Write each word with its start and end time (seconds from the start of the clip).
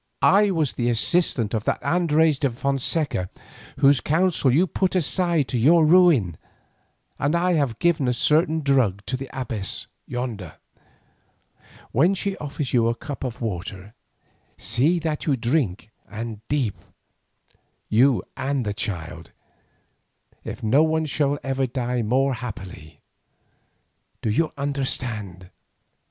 "I 0.23 0.49
was 0.49 0.73
the 0.73 0.89
assistant 0.89 1.53
of 1.53 1.63
that 1.65 1.77
Andres 1.83 2.39
de 2.39 2.49
Fonseca 2.49 3.29
whose 3.81 4.01
counsel 4.01 4.51
you 4.51 4.65
put 4.65 4.95
aside 4.95 5.47
to 5.49 5.59
your 5.59 5.85
ruin, 5.85 6.37
and 7.19 7.35
I 7.35 7.53
have 7.53 7.77
given 7.77 8.07
a 8.07 8.13
certain 8.13 8.61
drug 8.61 9.05
to 9.05 9.15
the 9.15 9.29
abbess 9.31 9.85
yonder. 10.07 10.55
When 11.91 12.15
she 12.15 12.35
offers 12.37 12.73
you 12.73 12.87
the 12.87 12.95
cup 12.95 13.23
of 13.23 13.41
water, 13.41 13.93
see 14.57 14.97
that 14.97 15.27
you 15.27 15.35
drink 15.35 15.91
and 16.09 16.41
deep, 16.47 16.77
you 17.87 18.23
and 18.35 18.65
the 18.65 18.73
child. 18.73 19.29
If 20.43 20.61
so 20.61 20.67
none 20.67 21.05
shall 21.05 21.37
ever 21.43 21.67
die 21.67 22.01
more 22.01 22.33
happily. 22.33 23.01
Do 24.23 24.31
you 24.31 24.51
understand?" 24.57 25.51